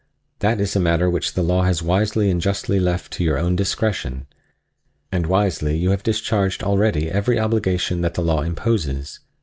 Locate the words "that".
0.39-0.59, 8.01-8.15